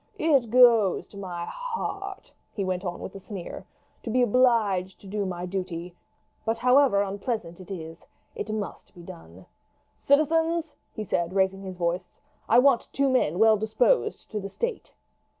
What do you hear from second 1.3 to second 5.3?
heart," he went on with a sneer, "to be obliged to do